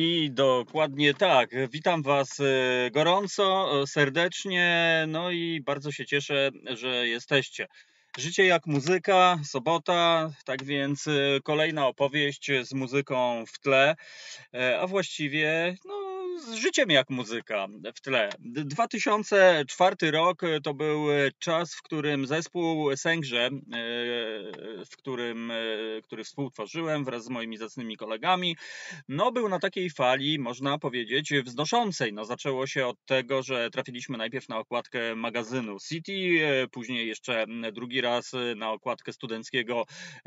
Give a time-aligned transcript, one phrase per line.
[0.00, 1.50] I dokładnie tak.
[1.72, 7.66] Witam Was e, gorąco, e, serdecznie, no i bardzo się cieszę, że jesteście.
[8.18, 13.96] Życie jak muzyka, sobota, tak więc e, kolejna opowieść z muzyką w tle,
[14.80, 15.97] a właściwie no,
[16.38, 18.30] z życiem jak muzyka w tle.
[18.38, 21.06] 2004 rok to był
[21.38, 23.50] czas, w którym zespół Sęgrze, e,
[24.84, 25.56] w którym, e,
[26.02, 28.56] który współtworzyłem wraz z moimi zacnymi kolegami,
[29.08, 32.12] no był na takiej fali, można powiedzieć, wznoszącej.
[32.12, 37.46] No, zaczęło się od tego, że trafiliśmy najpierw na okładkę magazynu City, e, później jeszcze
[37.72, 39.84] drugi raz na okładkę studenckiego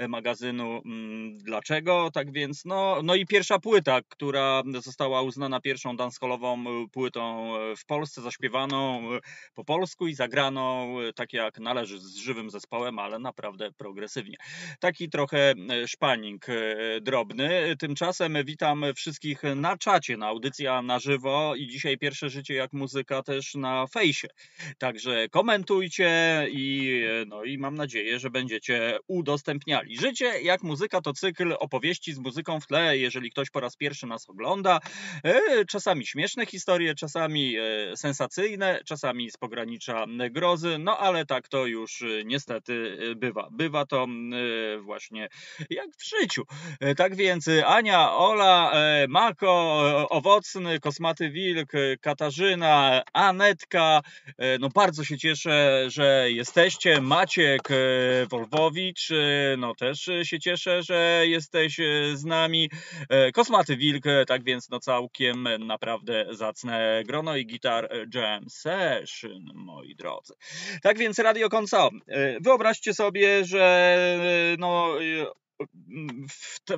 [0.07, 2.11] magazynu mm, Dlaczego?
[2.13, 7.75] Tak więc, no, no i pierwsza płyta, która została uznana pierwszą dansholową e, płytą e,
[7.75, 9.19] w Polsce, zaśpiewaną e,
[9.53, 14.37] po polsku i zagraną tak jak należy z żywym zespołem, ale naprawdę progresywnie.
[14.79, 15.53] Taki trochę
[15.87, 16.45] szpaning
[17.01, 17.75] drobny.
[17.79, 23.23] Tymczasem witam wszystkich na czacie, na audycja na żywo i dzisiaj pierwsze życie jak muzyka
[23.23, 24.27] też na fejsie.
[24.77, 26.11] Także komentujcie
[26.51, 29.97] i, no i mam nadzieję, że będziecie udostępniali.
[29.97, 32.97] Życie jak muzyka to cykl opowieści z muzyką w tle.
[32.97, 34.79] Jeżeli ktoś po raz pierwszy nas ogląda,
[35.67, 41.65] czasami czasami śmieszne historie, czasami e, sensacyjne, czasami z pogranicza grozy, no ale tak to
[41.65, 43.47] już e, niestety e, bywa.
[43.51, 44.07] Bywa to
[44.81, 45.29] właśnie
[45.69, 46.43] jak w życiu.
[46.97, 48.73] Tak więc Ania, Ola,
[49.09, 49.49] Mako,
[50.09, 54.01] Owocny, Kosmaty Wilk, Katarzyna, Anetka,
[54.59, 57.01] no bardzo się cieszę, że jesteście.
[57.01, 57.61] Maciek
[58.29, 59.09] Wolwowicz,
[59.57, 61.77] no też się cieszę, że jesteś
[62.13, 62.69] z nami.
[63.33, 69.95] Kosmaty Wilk, tak więc no całkiem na naprawdę zacne grono i gitar jam session, moi
[69.95, 70.33] drodzy.
[70.81, 73.95] Tak więc Radio Konco, e, wyobraźcie sobie, że
[74.53, 74.95] e, no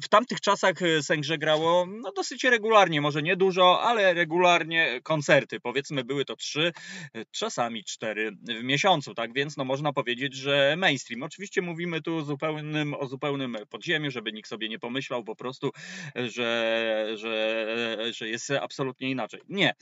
[0.02, 5.60] w, tamtych czasach e, Sęgrze grało no, dosyć regularnie, może nie dużo, ale regularnie koncerty.
[5.60, 6.72] Powiedzmy, były to trzy,
[7.16, 11.24] e, czasami cztery w miesiącu, tak więc no, można powiedzieć, że mainstream.
[11.24, 15.72] Oczywiście mówimy tu zupełnym, o zupełnym podziemiu, żeby nikt sobie nie pomyślał po prostu,
[16.16, 19.42] że, że, że jest absolutnie inaczej.
[19.50, 19.74] Nie.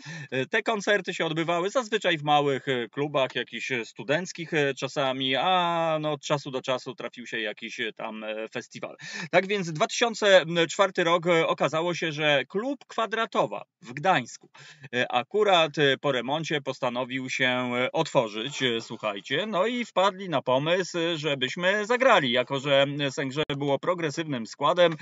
[0.50, 6.52] Te koncerty się odbywały zazwyczaj w małych klubach, jakichś studenckich czasami, a no, od czasu
[6.52, 8.91] do czasu trafił się jakiś tam festiwal.
[9.32, 14.50] Tak więc 2004 rok e, okazało się, że klub kwadratowa w Gdańsku
[14.96, 21.86] e, akurat e, po remoncie postanowił się otworzyć, słuchajcie, no i wpadli na pomysł, żebyśmy
[21.86, 24.96] zagrali, jako że Sęgrze było progresywnym składem,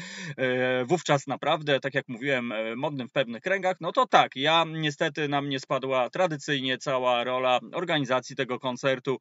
[0.86, 5.42] wówczas naprawdę, tak jak mówiłem, modnym w pewnych kręgach, no to tak, ja niestety na
[5.42, 9.18] mnie spadła tradycyjnie cała rola organizacji tego koncertu,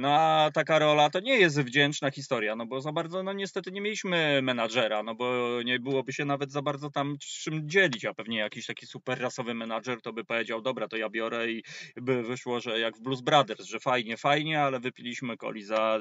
[0.00, 3.72] no a taka rola to nie jest wdzięczna historia, no bo za bardzo, no niestety
[3.72, 8.04] nie nie mieliśmy menadżera, no bo nie byłoby się nawet za bardzo tam czym dzielić,
[8.04, 11.62] a pewnie jakiś taki super rasowy menadżer to by powiedział, dobra, to ja biorę i
[11.96, 16.00] by wyszło, że jak w Blues Brothers, że fajnie, fajnie, ale wypiliśmy coli za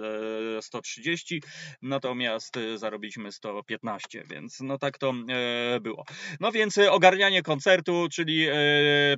[0.62, 1.39] 130, e,
[1.81, 6.06] natomiast e, zarobiliśmy 115, więc no tak to e, było.
[6.39, 8.47] No więc ogarnianie koncertu, czyli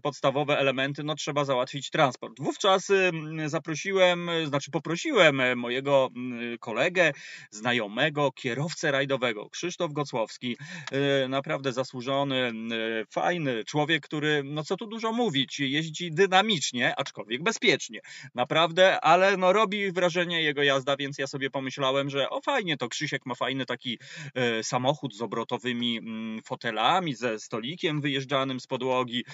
[0.03, 2.33] podstawowe elementy, no trzeba załatwić transport.
[2.39, 2.87] Wówczas
[3.45, 6.09] zaprosiłem, znaczy poprosiłem mojego
[6.59, 7.11] kolegę,
[7.49, 9.49] znajomego, kierowcę, kierowcę rajdowego.
[9.49, 10.57] Krzysztof Gocłowski,
[10.91, 12.51] e, naprawdę zasłużony, e,
[13.09, 17.99] fajny człowiek, który, no co tu dużo mówić, jeździ dynamicznie, aczkolwiek bezpiecznie.
[18.35, 22.89] Naprawdę, ale no robi wrażenie jego jazda, więc ja sobie pomyślałem, że o fajnie, to
[22.89, 23.99] Krzysiek ma fajny taki
[24.35, 29.25] e, samochód z obrotowymi mm, fotelami, ze stolikiem wyjeżdżanym z podłogi,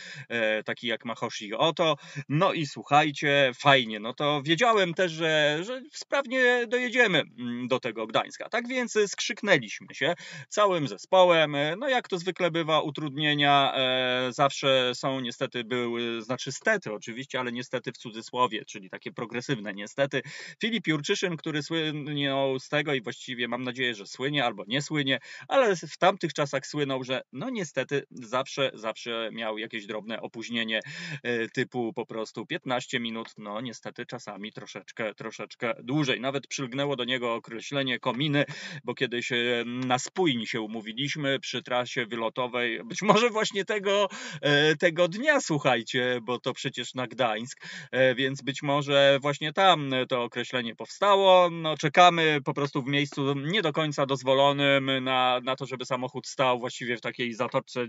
[0.65, 1.95] taki jak ma Hoshi Oto.
[2.29, 8.07] No i słuchajcie, fajnie, no to wiedziałem też, że, że sprawnie dojedziemy mm, do tego
[8.07, 8.49] Gdańska.
[8.49, 10.15] Tak więc skrzyknęliśmy się
[10.49, 11.55] całym zespołem.
[11.55, 17.39] E, no jak to zwykle bywa, utrudnienia e, zawsze są niestety były, znaczy stety oczywiście,
[17.39, 20.21] ale niestety w cudzysłowie, czyli takie progresywne niestety.
[20.61, 25.19] Filip Jurczyszyn, który słynął z tego i właściwie mam nadzieję, że słynie albo nie słynie,
[25.47, 30.79] ale w tamtych czasach słynął, że no niestety zawsze, zawsze miał jakieś drobne opóźnienie
[31.23, 36.21] e, typu po prostu 15 minut, no niestety czasami troszeczkę, troszeczkę dłużej.
[36.21, 38.45] Nawet przylgnęło do niego określenie kominy,
[38.87, 39.35] bo kiedyś e,
[39.65, 44.09] na spójni się umówiliśmy przy trasie wylotowej, być może właśnie tego,
[44.41, 49.91] e, tego dnia, słuchajcie, bo to przecież na Gdańsk, e, więc być może właśnie tam
[50.09, 51.49] to określenie powstało.
[51.49, 56.27] No, czekamy po prostu w miejscu nie do końca dozwolonym na, na to, żeby samochód
[56.27, 57.87] stał właściwie w takiej zatoczce.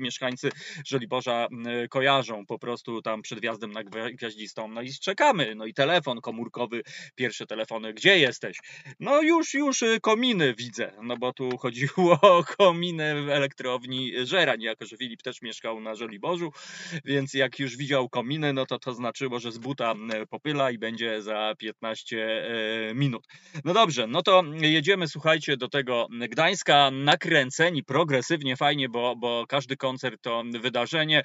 [0.00, 0.50] Mieszkańcy
[0.86, 1.48] Żoliborza
[1.90, 4.68] kojarzą po prostu tam przed wjazdem na Gwiaździstą.
[4.68, 5.54] No i czekamy.
[5.54, 6.82] No i telefon komórkowy,
[7.14, 8.58] pierwsze telefony, gdzie jesteś?
[9.00, 14.86] No już, już kominy widzę, no bo tu chodziło o kominy w elektrowni Żerań, jako
[14.86, 16.52] że Filip też mieszkał na Żoliborzu,
[17.04, 19.94] więc jak już widział kominy, no to to znaczyło, że z buta
[20.30, 22.44] popyla i będzie za 15
[22.94, 23.26] minut.
[23.64, 29.76] No dobrze, no to jedziemy, słuchajcie, do tego Gdańska, nakręceni progresywnie, fajnie, bo, bo każdy
[29.76, 31.22] koncert to wydarzenie,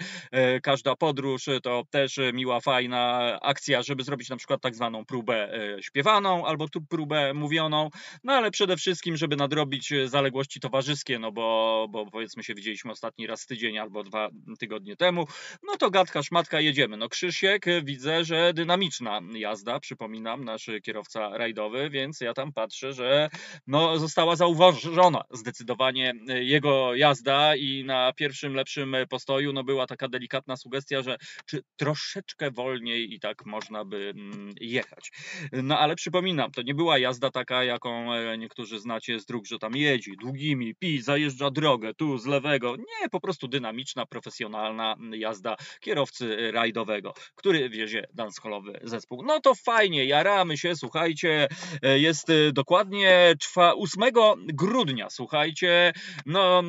[0.63, 5.49] każda podróż to też miła, fajna akcja, żeby zrobić na przykład tak zwaną próbę
[5.81, 7.89] śpiewaną albo tu próbę mówioną,
[8.23, 12.91] no ale przede wszystkim, żeby nadrobić e, zaległości towarzyskie, no bo, bo powiedzmy się widzieliśmy
[12.91, 14.29] ostatni raz tydzień albo dwa
[14.59, 15.27] tygodnie temu,
[15.63, 16.97] no to gadka, szmatka, jedziemy.
[16.97, 22.93] No Krzysiek, e, widzę, że dynamiczna jazda, przypominam, nasz kierowca rajdowy, więc ja tam patrzę,
[22.93, 23.29] że
[23.67, 30.07] no została zauważona zdecydowanie e, jego jazda i na pierwszym lepszym postoju no była taka
[30.07, 35.11] delikatna sugestia, że czy troszeczkę wolniej i tak można by mm, jechać.
[35.51, 39.59] No ale przypominam, to nie była jazda taka, jaką e, niektórzy znacie z dróg, że
[39.59, 42.75] tam jedzie długimi, pi, zajeżdża drogę, tu z lewego.
[42.75, 49.23] Nie, po prostu dynamiczna, profesjonalna jazda kierowcy rajdowego, który wiezie dancehallowy zespół.
[49.23, 51.47] No to fajnie, jaramy się, słuchajcie,
[51.81, 54.01] e, jest e, dokładnie 8
[54.37, 55.93] grudnia, słuchajcie,
[56.25, 56.63] no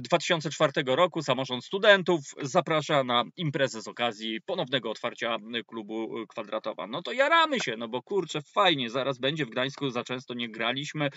[0.00, 5.36] 2004 roku samorząd studentów zaprasza na imprezę z okazji ponownego otwarcia
[5.66, 6.86] klubu kwadratowa.
[6.86, 10.48] No to jaramy się, no bo kurczę, fajnie, zaraz będzie w Gdańsku, za często nie
[10.48, 11.10] graliśmy.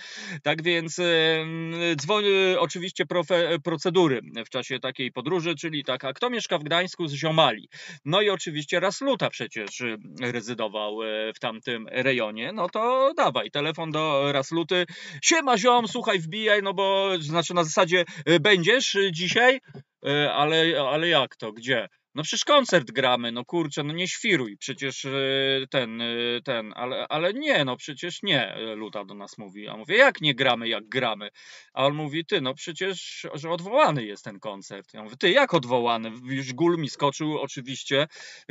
[0.43, 0.99] Tak więc
[1.95, 2.29] dzwoni
[2.59, 7.13] oczywiście profe, procedury w czasie takiej podróży, czyli tak, a kto mieszka w Gdańsku z
[7.13, 7.69] ziomali?
[8.05, 9.83] No i oczywiście raz luta przecież
[10.21, 14.85] rezydował e, w tamtym rejonie, no to dawaj, telefon do Rasluty.
[15.23, 19.59] Siema ziom, słuchaj, wbijaj, no bo znaczy na zasadzie e, będziesz dzisiaj,
[20.05, 21.87] e, ale, ale jak to, gdzie?
[22.15, 25.11] No przecież koncert gramy, no kurczę, no nie świruj, przecież e,
[25.69, 26.05] ten, e,
[26.43, 29.67] ten, ale, ale nie, no przecież nie, Luta do nas mówi.
[29.67, 31.29] A mówię, jak nie gramy, jak gramy?
[31.73, 34.93] A on mówi, ty, no przecież, że odwołany jest ten koncert.
[34.93, 36.11] Ja mówię, ty, jak odwołany?
[36.23, 38.07] Już gul mi skoczył, oczywiście,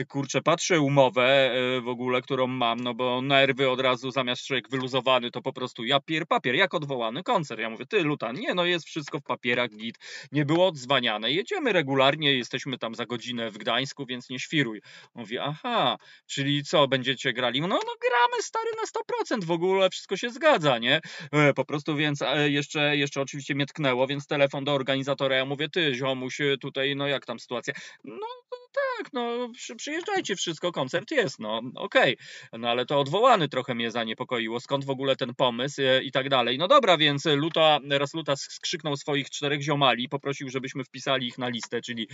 [0.09, 5.31] kurczę, patrzę umowę w ogóle, którą mam, no bo nerwy od razu, zamiast człowiek wyluzowany,
[5.31, 7.61] to po prostu ja pier papier, jak odwołany koncert?
[7.61, 9.99] Ja mówię, ty, Luta, nie, no jest wszystko w papierach, git,
[10.33, 14.81] nie było odzwaniane, jedziemy regularnie, jesteśmy tam za godzinę w Gdańsku, więc nie świruj.
[15.15, 17.61] Mówi, aha, czyli co, będziecie grali?
[17.61, 21.01] No, no gramy stary na 100%, w ogóle wszystko się zgadza, nie?
[21.33, 25.45] E, po prostu, więc e, jeszcze, jeszcze oczywiście mnie tknęło, więc telefon do organizatora, ja
[25.45, 27.75] mówię, ty ziomuś, tutaj, no jak tam sytuacja?
[28.05, 28.27] No
[28.73, 32.17] tak, no przyjeżdżajcie, wszystko, koncert jest, no okej.
[32.17, 32.61] Okay.
[32.61, 36.29] No ale to odwołany trochę mnie zaniepokoiło, skąd w ogóle ten pomysł e, i tak
[36.29, 36.59] dalej.
[36.59, 41.49] No dobra, więc Luta, raz Luta skrzyknął swoich czterech ziomali, poprosił, żebyśmy wpisali ich na
[41.49, 42.09] listę, czyli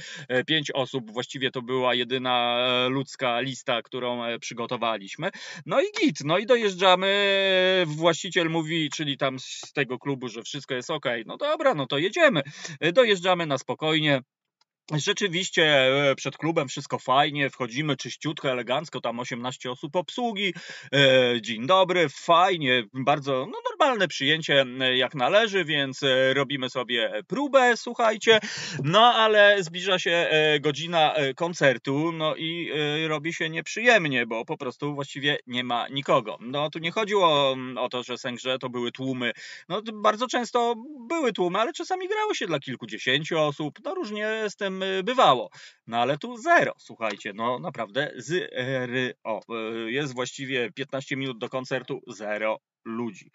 [0.47, 5.31] pięć osób, właściwie to była jedyna e, ludzka lista, którą e, przygotowaliśmy.
[5.67, 10.75] No i git, no i dojeżdżamy, właściciel mówi, czyli tam z tego klubu, że wszystko
[10.75, 11.07] jest ok.
[11.27, 12.43] No dobra, no to jedziemy.
[12.93, 14.21] Dojeżdżamy na spokojnie.
[14.95, 15.65] Rzeczywiście
[16.11, 20.55] e, przed klubem wszystko fajnie, wchodzimy czyściutko, elegancko, tam 18 osób obsługi.
[20.95, 26.01] E, dzień dobry, fajnie, bardzo no, normalne przyjęcie e, jak należy, więc
[26.35, 28.41] robimy sobie próbę, słuchajcie.
[28.85, 32.71] No ale zbliża się godzina koncertu, no i
[33.07, 36.39] robi się nieprzyjemnie, bo po prostu właściwie nie ma nikogo.
[36.41, 39.33] No tu nie chodziło mm, o to, że sęgrze to były tłumy.
[39.69, 40.75] No bardzo często
[41.09, 43.79] były tłumy, ale czasami grało się dla kilkudziesięciu osób.
[43.85, 45.51] No różnie z tym Y, bywało.
[45.87, 48.47] No ale tu zero, słuchajcie, no naprawdę zero.
[49.87, 53.31] Y, jest właściwie 15 minut do koncertu, zero ludzi.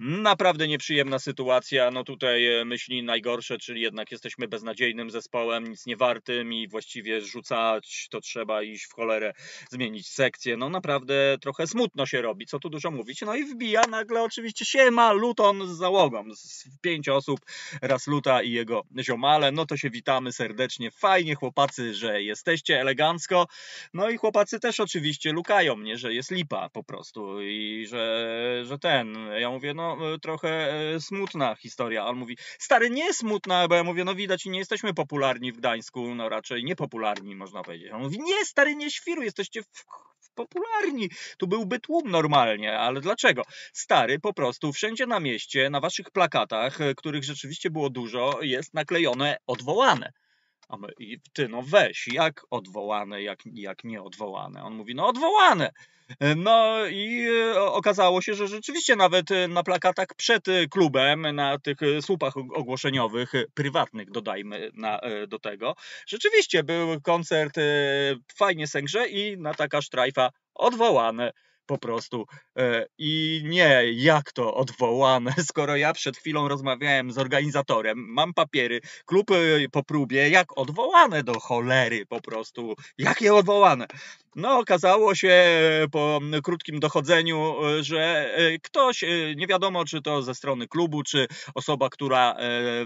[0.00, 1.90] Naprawdę nieprzyjemna sytuacja.
[1.90, 7.20] No tutaj e, myśli najgorsze, czyli jednak jesteśmy beznadziejnym zespołem, nic nie wartym i właściwie
[7.20, 9.32] rzucać to trzeba iść w cholerę,
[9.70, 10.56] zmienić sekcję.
[10.56, 13.20] No naprawdę trochę smutno się robi, co tu dużo mówić.
[13.20, 16.24] No i wbija nagle oczywiście siema Luton z załogą.
[16.34, 17.40] Z pięć osób,
[17.82, 19.52] raz Luta i jego ziomale.
[19.52, 20.90] No to się witamy serdecznie.
[20.90, 23.46] Fajnie chłopacy, że jesteście elegancko.
[23.94, 28.78] No i chłopacy też oczywiście lukają mnie, że jest lipa po prostu i że, że
[28.78, 28.95] ten.
[29.38, 32.06] Ja mówię, no E, trochę e, smutna historia.
[32.06, 36.14] On mówi, stary, nie smutna, bo ja mówię, no widać, nie jesteśmy popularni w Gdańsku,
[36.14, 37.92] no raczej niepopularni, można powiedzieć.
[37.92, 39.84] On mówi, nie, stary, nie świru, jesteście w,
[40.34, 41.10] popularni.
[41.38, 43.42] Tu byłby tłum normalnie, ale dlaczego?
[43.72, 48.74] Stary, po prostu wszędzie na mieście, na waszych plakatach, e, których rzeczywiście było dużo, jest
[48.74, 50.12] naklejone odwołane.
[50.68, 50.76] A
[51.32, 54.64] ty, no weź, jak odwołane, jak, jak nieodwołane?
[54.64, 55.72] On mówi, no odwołane.
[56.36, 61.58] No i e, okazało się, że rzeczywiście nawet e, na plakatach przed e, klubem, na
[61.58, 65.74] tych słupach ogłoszeniowych, prywatnych dodajmy na, do tego,
[66.06, 67.54] rzeczywiście był koncert
[68.36, 71.32] fajnie sęgrze i na taka sztrajfa odwołane.
[71.66, 72.26] Po prostu.
[72.58, 78.80] E, I nie, jak to odwołane, skoro ja przed chwilą rozmawiałem z organizatorem, mam papiery,
[79.06, 79.34] klub e,
[79.72, 83.86] po próbie, jak odwołane do cholery po prostu, jakie odwołane.
[84.36, 88.30] No, okazało się e, po krótkim dochodzeniu, że
[88.62, 89.04] ktoś,
[89.36, 92.36] nie wiadomo czy to ze strony klubu, czy osoba, która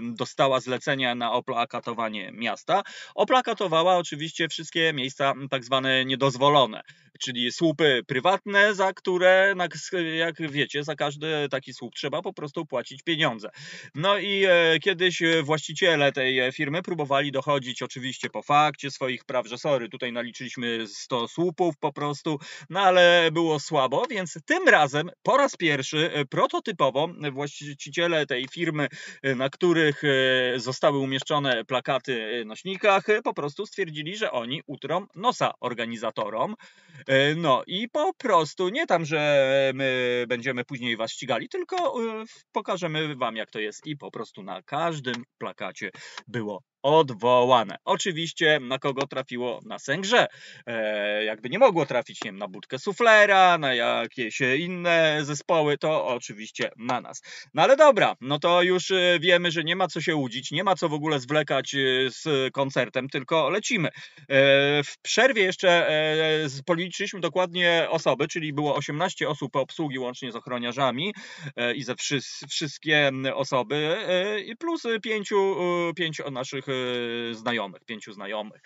[0.01, 2.81] dostała zlecenia na oplakatowanie miasta,
[3.15, 6.83] oplakatowała oczywiście wszystkie miejsca tak zwane niedozwolone
[7.21, 9.55] czyli słupy prywatne, za które,
[10.17, 13.49] jak wiecie, za każdy taki słup trzeba po prostu płacić pieniądze.
[13.95, 19.57] No i e, kiedyś właściciele tej firmy próbowali dochodzić oczywiście po fakcie swoich praw, że
[19.57, 25.37] sorry, tutaj naliczyliśmy 100 słupów po prostu, no ale było słabo, więc tym razem po
[25.37, 28.87] raz pierwszy e, prototypowo właściciele tej firmy,
[29.21, 30.01] e, na których
[30.55, 36.55] zostały umieszczone plakaty nośnikach, po prostu stwierdzili, że oni utrą nosa organizatorom.
[37.07, 42.25] E, no i po prostu nie tam, że my będziemy później was ścigali, tylko e,
[42.51, 45.89] pokażemy wam jak to jest i po prostu na każdym plakacie
[46.27, 47.77] było odwołane.
[47.85, 49.59] Oczywiście na kogo trafiło?
[49.65, 50.27] Na Sęgrze.
[50.65, 56.07] E, jakby nie mogło trafić nie wiem, na budkę suflera, na jakieś inne zespoły, to
[56.07, 57.21] oczywiście na nas.
[57.53, 60.63] No ale dobra, no to już e, wiemy, że nie ma co się łudzić, nie
[60.63, 61.77] ma co w ogóle zwlekać e,
[62.09, 63.87] z koncertem, tylko lecimy.
[63.87, 63.93] E,
[64.83, 71.13] w przerwie jeszcze e, policzyliśmy dokładnie osoby, czyli było 18 osób obsługi łącznie z ochroniarzami
[71.55, 73.97] e, i ze wszy wszystkie osoby
[74.45, 75.55] i plus pięciu,
[75.95, 76.65] pięciu naszych
[77.31, 78.61] E, znajomych, pięciu znajomych,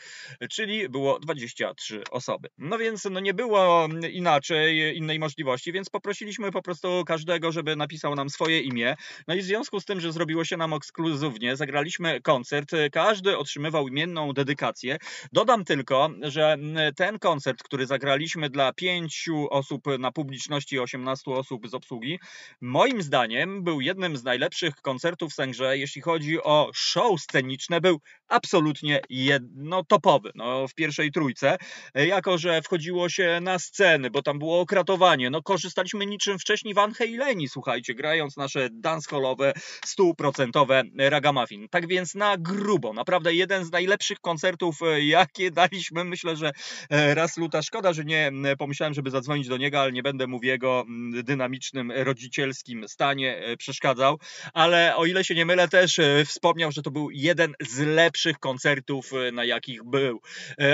[0.49, 2.49] czyli było 23 osoby.
[2.57, 8.15] No więc no nie było inaczej, innej możliwości, więc poprosiliśmy po prostu każdego, żeby napisał
[8.15, 8.95] nam swoje imię.
[9.27, 13.87] No i w związku z tym, że zrobiło się nam ekskluzywnie, zagraliśmy koncert, każdy otrzymywał
[13.87, 14.97] imienną dedykację.
[15.31, 16.57] Dodam tylko, że
[16.95, 22.19] ten koncert, który zagraliśmy dla pięciu osób na publiczności i 18 osób z obsługi,
[22.61, 27.99] moim zdaniem był jednym z najlepszych koncertów w Sęgrze, jeśli chodzi o show sceniczne, był
[28.27, 31.57] absolutnie jedno topowy no, w pierwszej trójce,
[31.95, 35.29] jako że wchodziło się na sceny, bo tam było okratowanie.
[35.29, 39.53] No, korzystaliśmy niczym wcześniej Van Haleni, słuchajcie, grając nasze dancehallowe,
[39.85, 41.67] stuprocentowe ragamuffin.
[41.69, 46.03] Tak więc na grubo, naprawdę jeden z najlepszych koncertów, jakie daliśmy.
[46.03, 46.51] Myślę, że
[46.89, 50.39] e, raz luta szkoda, że nie pomyślałem, żeby zadzwonić do niego, ale nie będę mu
[50.39, 50.85] w jego
[51.23, 54.19] dynamicznym, rodzicielskim stanie e, przeszkadzał.
[54.53, 58.39] Ale o ile się nie mylę, też e, wspomniał, że to był jeden z lepszych
[58.39, 60.21] koncertów, e, na jakich był.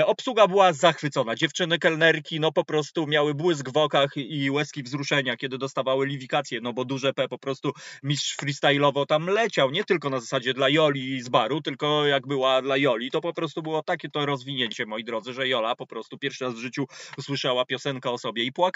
[0.06, 1.34] Obsługa była zachwycona.
[1.34, 6.60] Dziewczyny kelnerki, no po prostu miały błysk w okach i łezki wzruszenia, kiedy dostawały liwikację,
[6.60, 7.72] no bo duże P po prostu
[8.02, 12.62] mistrz freestyle'owo tam leciał, nie tylko na zasadzie dla Joli z baru, tylko jak była
[12.62, 16.18] dla Joli, to po prostu było takie to rozwinięcie, moi drodzy, że Jola po prostu
[16.18, 16.86] pierwszy raz w życiu
[17.18, 18.71] usłyszała piosenkę o sobie i płakała.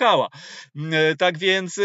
[0.76, 1.80] Mm, e, tak więc,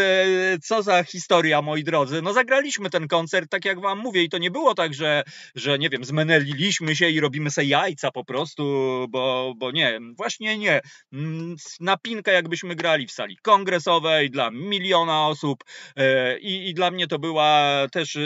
[0.64, 2.22] co za historia, moi drodzy.
[2.22, 5.24] No zagraliśmy ten koncert, tak jak wam mówię, i to nie było tak, że,
[5.56, 8.64] że nie wiem, zmeneli Liliśmy się i robimy se jajca po prostu,
[9.10, 10.82] bo, bo nie, właśnie nie.
[11.14, 15.64] Mm, na pinkę jakbyśmy grali w sali kongresowej dla miliona osób
[15.96, 18.18] e, i, i dla mnie to była też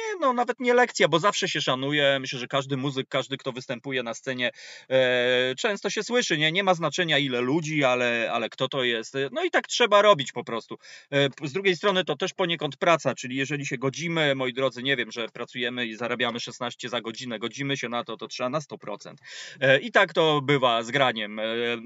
[0.00, 2.18] nie, no nawet nie lekcja, bo zawsze się szanuje.
[2.20, 4.50] Myślę, że każdy muzyk, każdy, kto występuje na scenie,
[4.90, 6.52] e, często się słyszy, nie?
[6.52, 9.14] Nie ma znaczenia ile ludzi, ale, ale kto to jest.
[9.32, 10.78] No i tak trzeba robić po prostu.
[11.12, 14.96] E, z drugiej strony to też poniekąd praca, czyli jeżeli się godzimy, moi drodzy, nie
[14.96, 18.58] wiem, że pracujemy i zarabiamy 16 za godzinę, godzimy się na to, to trzeba na
[18.60, 19.14] 100%.
[19.60, 21.38] E, I tak to bywa z graniem.
[21.38, 21.44] E,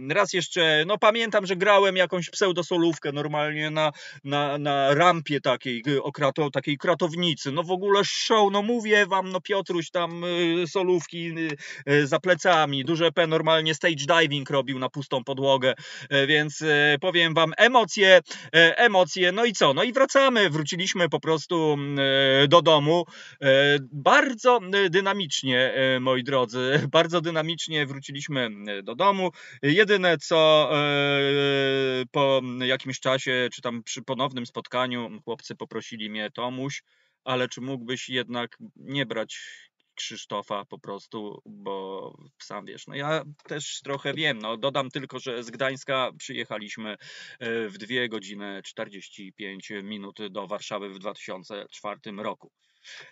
[0.09, 3.93] raz jeszcze, no pamiętam, że grałem jakąś pseudosolówkę normalnie na,
[4.25, 7.53] na, na rampie takiej, okrato, takiej kratownicy.
[7.53, 11.57] No w ogóle show, no mówię wam, no Piotruś tam y, solówki y,
[11.93, 15.75] y, za plecami, duże P normalnie stage diving robił na pustą podłogę,
[16.29, 16.65] więc
[17.01, 18.21] powiem wam, emocje,
[18.53, 21.77] emocje, no i co, no i wracamy, wróciliśmy po prostu
[22.49, 23.05] do domu,
[23.93, 28.51] bardzo dynamicznie, moi drodzy, bardzo dynamicznie wróciliśmy
[28.83, 29.31] do domu,
[29.63, 30.71] jedyne co
[32.11, 36.83] po jakimś czasie, czy tam przy ponownym spotkaniu chłopcy poprosili mnie, Tomuś,
[37.25, 39.41] ale czy mógłbyś jednak nie brać
[39.95, 45.45] Krzysztofa po prostu, bo sam wiesz, no ja też trochę wiem, no dodam tylko, że
[45.45, 52.51] z Gdańska przyjechaliśmy e, w 2 godziny 45 minut do Warszawy w 2004 roku.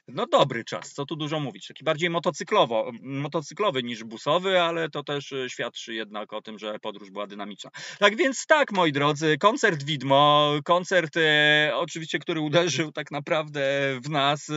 [0.09, 1.67] No dobry czas, co tu dużo mówić.
[1.67, 6.79] Taki bardziej motocyklowo, motocyklowy niż busowy, ale to też e, świadczy jednak o tym, że
[6.79, 7.71] podróż była dynamiczna.
[7.99, 13.63] Tak więc tak, moi drodzy, koncert Widmo, koncert e, oczywiście, który uderzył tak naprawdę
[14.05, 14.51] w nas,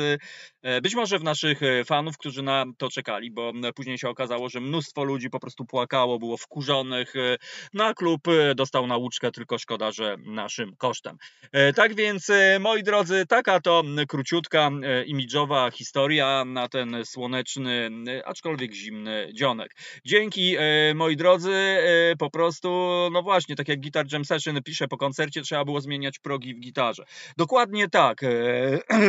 [0.62, 4.50] e, być może w naszych e, fanów, którzy na to czekali, bo później się okazało,
[4.50, 7.16] że mnóstwo ludzi po prostu płakało, było wkurzonych.
[7.16, 7.38] E,
[7.74, 11.18] Na klub e, dostał nauczkę, tylko szkoda, że naszym kosztem.
[11.52, 17.90] E, Tak więc, e, moi drodzy, taka to króciutka, e, imidżowa historia na ten słoneczny,
[18.26, 19.76] aczkolwiek zimny dzionek.
[20.06, 22.70] Dzięki, e, moi drodzy, e, po prostu,
[23.12, 26.60] no właśnie, tak jak Guitar Jam Session pisze, po koncercie trzeba było zmieniać progi w
[26.60, 27.04] gitarze.
[27.38, 28.30] Dokładnie tak e,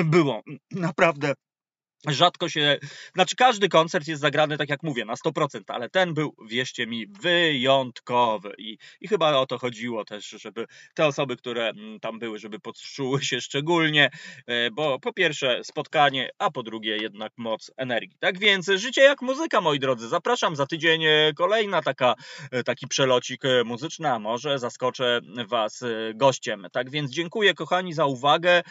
[0.14, 0.42] było.
[0.70, 1.34] Naprawdę
[2.08, 2.78] rzadko się,
[3.14, 7.06] znaczy każdy koncert jest zagrany, tak jak mówię, na 100%, ale ten był, wierzcie mi,
[7.06, 12.38] wyjątkowy i, i chyba o to chodziło też, żeby te osoby, które mm, tam były,
[12.38, 14.10] żeby poczuły się szczególnie,
[14.46, 18.16] e, bo po pierwsze spotkanie, a po drugie jednak moc energii.
[18.20, 22.14] Tak więc życie jak muzyka, moi drodzy, zapraszam za tydzień e, kolejna taka,
[22.50, 25.84] e, taki przelocik muzyczny, a może zaskoczę was
[26.14, 26.66] gościem.
[26.72, 28.62] Tak więc dziękuję kochani za uwagę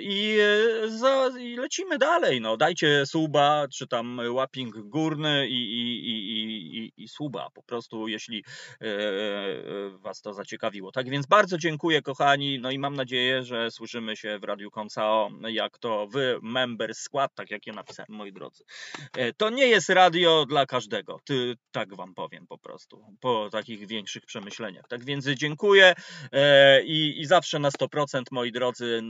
[0.00, 0.38] i,
[0.86, 6.78] za, i lecimy dalej, no dajcie suba, czy tam łapping górny i, i, i, i,
[6.78, 8.44] i, i suba po prostu, jeśli
[8.80, 9.81] e, e,
[10.12, 10.92] Was to zaciekawiło.
[10.92, 15.30] Tak więc bardzo dziękuję kochani, no i mam nadzieję, że słyszymy się w Radiu Koncao,
[15.48, 18.64] jak to Wy, member skład, tak jak ja napisałem, moi drodzy.
[19.16, 23.86] E, To nie jest radio dla każdego, ty, tak Wam powiem po prostu, po takich
[23.86, 24.88] większych przemyśleniach.
[24.88, 25.94] Tak więc dziękuję
[26.32, 29.02] e, i, i zawsze na 100%, moi drodzy,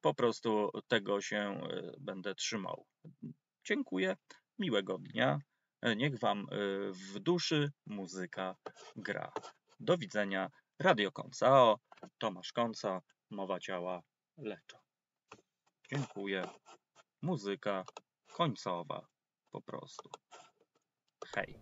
[0.00, 2.86] po prostu tego się e, będę trzymał.
[3.64, 4.16] Dziękuję,
[4.58, 5.38] miłego dnia.
[5.96, 6.46] Niech Wam
[6.90, 8.56] w duszy muzyka
[8.96, 9.32] gra.
[9.80, 10.50] Do widzenia.
[10.78, 11.78] Radio Koncao,
[12.18, 14.02] Tomasz Konca, Mowa Ciała,
[14.38, 14.78] Leczo.
[15.92, 16.44] Dziękuję.
[17.22, 17.84] Muzyka
[18.32, 19.06] końcowa
[19.50, 20.10] po prostu.
[21.34, 21.58] Hej.